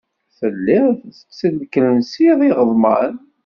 Tellid 0.37 0.95
tettelkensid 1.17 2.39
iɣeḍmen. 2.49 3.13